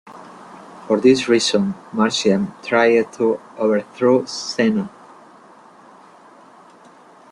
[0.87, 4.89] For this reason Marcian tried to overthrow Zeno.